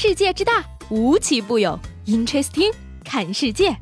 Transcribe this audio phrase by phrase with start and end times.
[0.00, 1.76] 世界之大，无奇不有。
[2.06, 2.72] Interesting，
[3.04, 3.76] 看世界。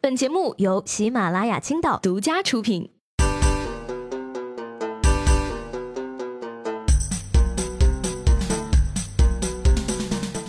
[0.00, 2.92] 本节目由喜马拉雅青岛独家出品。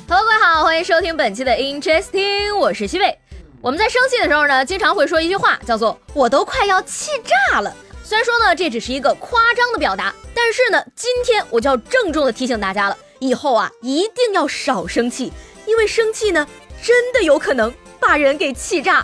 [0.08, 3.18] Hello，各位好，欢迎收听本期的 Interesting，我是西贝。
[3.62, 7.10] 我们在生气的时候呢，经常会说一句话，叫做“我都快要气
[7.50, 7.76] 炸了”。
[8.06, 10.14] 虽然说呢，这只是一个夸张的表达，
[10.46, 15.34] 但是呢，今天我就要郑重的提醒大家了，以后啊，一定要少生气，
[15.66, 16.48] 因为生气呢，
[16.84, 19.04] 真的有可能把人给气炸。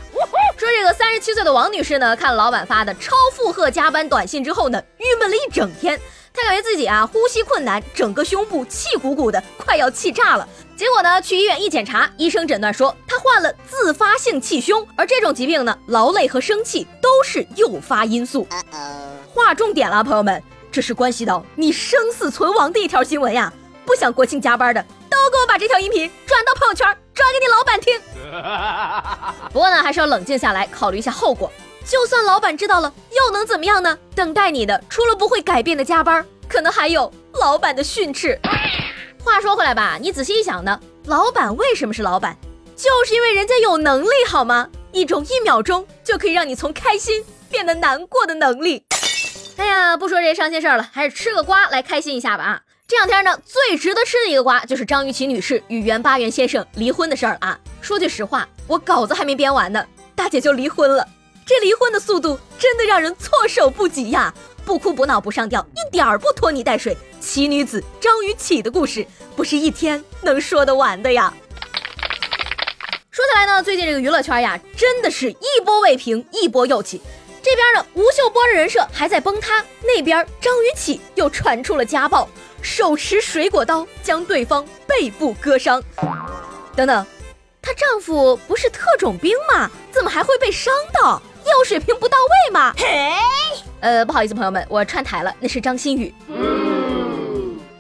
[0.55, 5.99] 说这个三十七岁的王女士呢，看老板发的超负荷加班短信之后呢，郁闷了一整天。
[6.31, 10.47] 她感觉自己啊呼吸困难，整个胸部气鼓鼓的，快要气炸了。
[10.77, 18.47] 结果呢，去医院一检查，医生诊断说她患了自发性气胸，而这种疾病呢，劳累和生气都是诱发因素。
[19.33, 23.51] 划重点了，朋友们，这是关系到你生死存亡的一条新闻呀！
[23.85, 27.99] 不想国庆加班的，都给我把这条音频转到朋友圈，转给你老板听。
[29.51, 31.51] 不过呢，还是要冷静下来，考虑一下后果。
[31.85, 33.97] 就算老板知道了，又能怎么样呢？
[34.15, 38.39] 等待你的除了不会改变的加班，可能还有老板的训斥。
[39.21, 42.37] 话说回来吧，你仔细一想呢，老板为什么是老板？
[42.77, 44.69] 就是因为人家有能力，好吗？
[44.93, 48.85] 一种一秒钟就可以让你从开心变得难过的能力。
[49.61, 52.61] 哎呀，不说这些伤心事儿了，还是吃个瓜来开心一下吧啊！
[52.87, 57.59] 这两天呢，最值得吃的一个瓜就是张雨绮女士与袁巴元先生离婚的事儿啊。
[57.79, 61.07] 说句实话，我稿子还没编完呢，大姐就离婚了。
[61.45, 64.33] 这离婚的速度真的让人措手不及呀！
[64.65, 66.97] 不哭不闹不上吊，一点儿不拖泥带水。
[67.19, 71.31] 奇女子张雨绮的故事不是一天能说得完的呀。
[73.11, 76.99] 说起来呢，最近这个娱乐圈呀，真的是一波未平一波又起。
[77.61, 82.27] 这边呢，吴秀波的人设还在崩塌，那边张雨绮又传出了家暴，
[82.59, 85.79] 手持水果刀将对方背部割伤。
[86.75, 87.05] 等等，
[87.61, 89.69] 她丈夫不是特种兵吗？
[89.91, 91.21] 怎么还会被伤到？
[91.45, 92.73] 业务水平不到位吗？
[92.75, 93.11] 嘿，
[93.79, 96.11] 呃，不好意思，朋友们，我串台了，那是张馨予。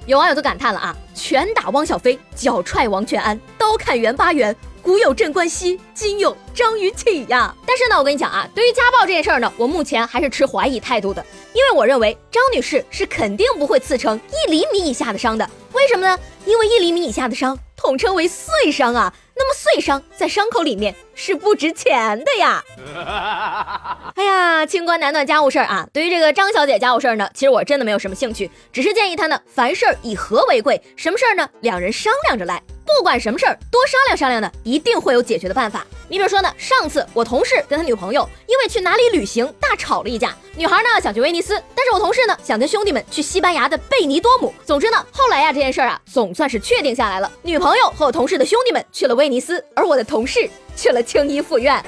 [0.05, 4.55] 有网友都感叹了啊，拳打汪小菲，脚踹王全安，刀砍袁巴元。
[4.81, 7.53] 古有镇关西，今有张雨绮呀。
[7.67, 15.47] 但是呢，我跟你讲啊，对于家暴这件事儿呢，我目前还是持怀疑态度的，因为我认为张女士是肯定不会刺成一厘米以下的伤的。
[15.73, 16.19] 为什么呢？
[16.45, 19.13] 因为一厘米以下的伤统称为碎伤啊。
[19.33, 22.63] 那么碎伤在伤口里面是不值钱的呀。
[24.15, 25.87] 哎呀，清官难断家务事儿啊。
[25.91, 32.61] 对于这个张小姐家务事儿呢，其实我真的没有什么兴趣，只是建议她呢，凡事以和为贵，什么事儿呢，两人商量着来。
[32.85, 35.85] 不管什么事儿，多商量商量呢，一定会有解决的办法。
[36.07, 44.53] 你比如说呢，上次我同事跟他女朋友因为去哪里旅行大吵了一架，女孩呢想去威尼斯，但是我同事呢想跟兄弟们去西班牙的贝尼多姆。
[44.65, 51.83] 总之呢，后来呀这件事儿啊总算是确定下来了，女朋友和我同事的兄弟们去了威尼斯，而我的同事去了青衣附院。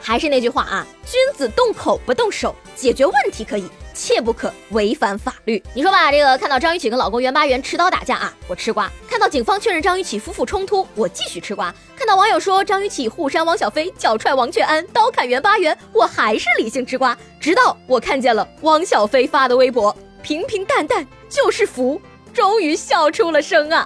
[0.00, 3.68] 还是那句话啊，君子动口不动手，解决问题可以。
[3.92, 5.62] 切不可违反法律。
[5.74, 17.14] 你说吧，这个看到张雨绮跟老公袁巴元持刀打架啊，我吃瓜；看到警方确认张雨绮夫妇冲突，我继续吃瓜；看到网友说张雨绮互扇王小飞，脚踹王全安，刀砍袁巴元，我还是理性吃瓜。
[17.38, 22.00] 直到我看见了汪小菲发的微博，平平淡淡就是福。
[22.32, 23.84] 终于笑出了声啊！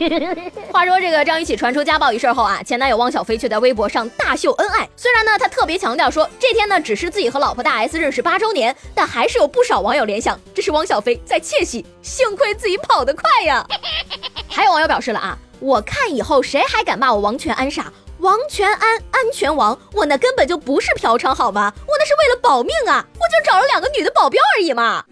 [0.70, 4.88] 话说这个张雨绮传出家暴一事后啊，前男友汪小菲却在微博上大秀恩爱。
[4.96, 13.66] 虽然呢，他特别强调说这天呢只是自己和老婆大 S 认识八周年，但还是有不少网友联想这是汪小菲在窃喜，幸亏自己跑得快呀。
[14.48, 17.92] 还有网友表示了啊，我看以后谁还敢骂我王全安傻？
[18.18, 21.72] 王全安安全王，我那根本就不是嫖娼好吗？
[21.74, 25.02] 我那是为了保命啊，我就找了两个女的保镖而已嘛。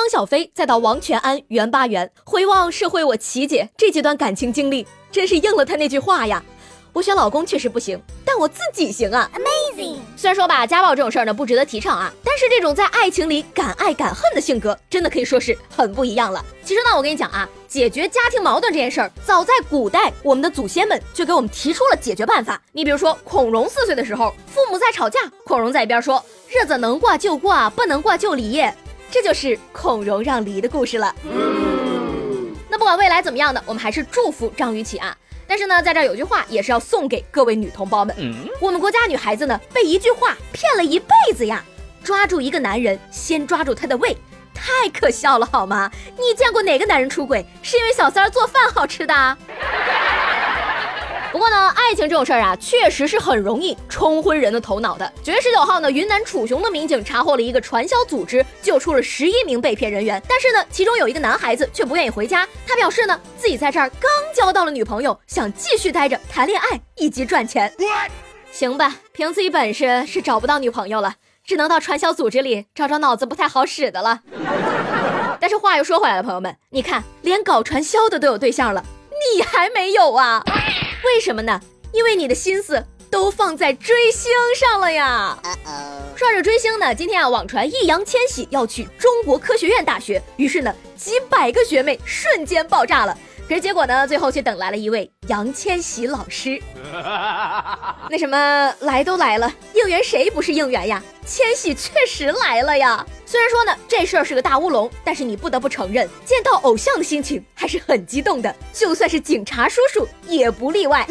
[0.00, 6.42] 从汪小菲再到王全安、袁巴元，回望社会我琪姐这几段感情经历，真是应了她那句话呀。
[6.94, 9.98] 我选老公确实不行，但我自己行啊！Amazing。
[10.16, 16.42] 虽然说吧，家暴这种事儿呢不值得提倡啊，但是这种在爱情里敢爱敢恨的性格，真的可以说是很不一样了。
[16.64, 22.58] 其实呢，我跟你讲啊，解决家庭矛盾这件事儿，早在古代，我们的祖先们就给我们提出了解决办法。
[22.72, 28.64] 你比如说，孔融四岁的时候，父母在吵架，孔融在一边说：“日子能过就过，不能过就离。”
[29.10, 31.14] 这就是孔融让梨的故事了。
[32.68, 35.16] 那不管未来怎么样呢，我们还是祝福张雨绮啊。
[35.46, 38.14] 但是呢，在这儿有句话也是要送给各位女同胞们。
[38.60, 41.64] 我们国家女孩子呢，被一句话骗了一辈子呀。
[42.04, 44.16] 抓住一个男人，先抓住他的胃，
[44.54, 45.90] 太可笑了好吗？
[46.16, 49.36] 你见过哪个男人出轨是因为小三儿做饭好吃的？
[51.32, 55.10] 不过呢，爱情这种事儿啊，确实是很容易冲昏人的头脑的。
[55.22, 60.20] 九月十九号呢，云南楚雄的民警查获了一个传销组织，救出了十一名被骗人员。
[60.28, 67.72] 但是呢，其中有一个男孩子却不愿意回家，他表示呢，自己在这儿刚交到了女朋友，想继续待着谈恋爱以及赚钱。
[68.50, 74.20] 行吧，凭自己本事是找不到女朋友了，只能到传销组织里找找脑子不太好使的了。
[75.38, 78.84] 但是话又说回来了，朋友们，你看，连搞传销的都有对象了，
[79.36, 80.42] 你还没有啊？
[81.14, 81.60] 为什么呢？
[81.92, 85.36] 因为你的心思都放在追星上了呀。
[86.14, 93.18] 说着追星呢，今天啊，网传易烊千玺要去中国科学院大学，于是呢，几百个学妹瞬间爆炸了。
[93.50, 96.62] 可是结果呢，最后却等来了一位杨千玺老师。
[98.08, 101.02] 那什么，来都来了，应援谁不是应援呀？
[101.26, 103.04] 千玺确实来了呀。
[103.26, 108.54] 虽然说呢，这事儿是个大乌龙，但是你不得不承认，见到偶像的心情还是很激动的。
[108.72, 111.04] 就算是警察叔叔也不例外。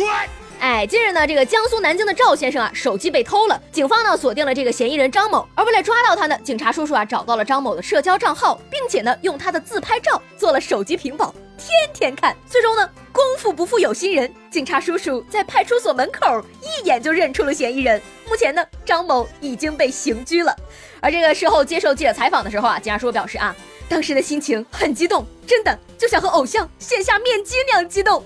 [0.62, 5.46] 哎，近日呢，这个江苏南京的赵先生啊，手机被偷了，警方呢锁定了这个嫌疑人张某。
[5.56, 11.36] 而为了抓到他呢，警察叔叔啊找到了张某的社交账号，并且呢用他的自拍照做了手机屏保。
[11.60, 18.02] 天天看，最终呢，功夫不负有心人，警察叔叔在派出所门口一眼就认出了嫌疑人。
[18.28, 20.56] 目前呢，张某已经被刑拘了。
[21.02, 23.54] 而这个事后接受记者采访的时候啊，警察叔叔表示啊，
[23.90, 28.24] 当时的心情很激动，真的就像和偶像线下面基那样激动，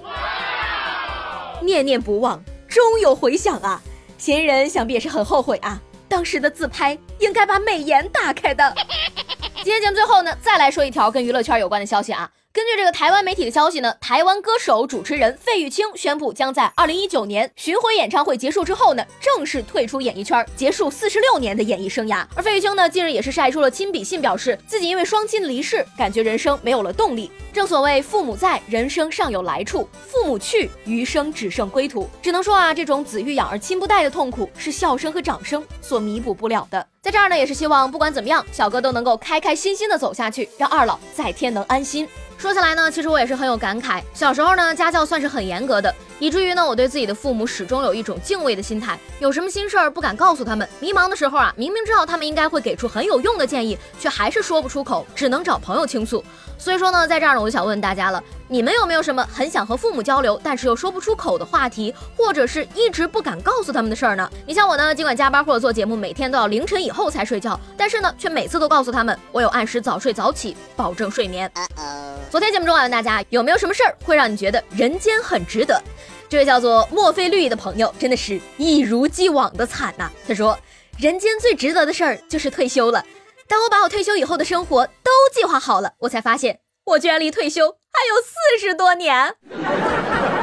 [1.62, 3.81] 念念不忘，终有回响啊。
[4.18, 8.74] 嫌疑人想必也是很后悔啊，当时的自拍应该把美颜打开的。
[9.63, 12.29] 今天节目最后呢，再来说一条跟娱乐圈有关的消息啊。
[12.53, 22.23] 根据这个台湾媒体的消息呢，台湾歌手主持人费玉清宣布，将在二零一九年巡回演唱会结束之后呢，正式退出演艺圈，结束四十六年的演艺生涯。
[22.35, 27.31] 而费玉清呢，近日也是晒出了亲笔信，表示自己因为双亲离世，感觉人生没有了动力。
[27.53, 32.09] 正所谓父母在，人生尚有来处；父母去，余生只剩归途。
[32.19, 36.88] 只能说啊，这种子欲养而亲不待的痛苦，是笑声和掌声所弥补不了的。
[37.00, 42.07] 在这儿呢，也是希望不管怎么样，小哥都能够开开心心的走下去，让二老在天能安心。
[42.39, 44.01] 说起来呢，其实我也是很有感慨。
[44.15, 48.98] 小时候呢，家教算是很严格的，以至于呢，我对自己的父母始终有一种敬畏的心态。
[49.19, 56.24] 有什么心事儿不敢告诉他们，迷茫的时候啊，明明知道他们应该会给出很有用的建议，却还是说不出口，只能找朋友倾诉。
[56.57, 64.29] 所以说呢，在这儿呢，我就想问大家了，你们有没有什么很想和父母交流，但是又说不出口的话题，或者是一直不敢告诉他们的事儿呢？
[64.45, 71.51] 你像我呢，尽管加班或者做节目，每天都要凌晨以后才睡觉，但是呢，却每次都告诉他们，我有按时早睡早起，保证睡眠。
[72.29, 75.81] 昨天节目中啊，问大家有没有什么事儿会让你觉得人间很值得？
[76.29, 80.11] 这位叫做墨菲绿的朋友真的是一如既往的惨呐。
[80.27, 80.55] 他说，
[81.00, 83.03] 人间最值得的事儿就是退休了。
[83.47, 89.35] 当我把我退休以后的生活都计划好了，我才发现我居然离退休还有四十多年。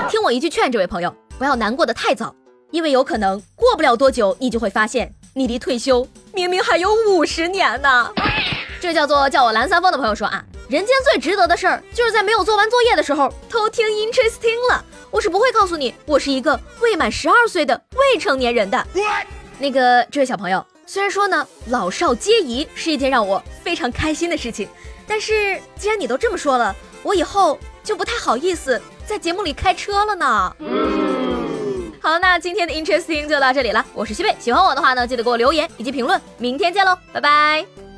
[0.08, 2.34] 听我一句劝，这位朋友不要难过的太早，
[2.70, 8.12] 因为有可能过不了多久，你就会发现你离退休明明还有五十年呢。
[8.80, 10.44] 这叫做叫我蓝三丰的朋友说啊。
[10.68, 14.84] 人间最值得的事儿，就是在没有做完作业的时候偷听 interesting 了。
[15.10, 18.86] 我是不会告诉你，我是一个未满十二岁的未成年人的。
[19.58, 24.68] 那个这位小朋友，虽然说呢老少皆宜是一件让我非常开心的事情，
[25.06, 30.56] 但是既然你都这么说了，我以后就不太好意思在节目里开车了呢。
[32.00, 33.86] 好，那今天的 interesting 就到这里了。
[33.94, 36.20] 我是西贝，喜欢我的话呢，记得给我留言以及评论。
[36.38, 37.89] 明天见喽，拜拜。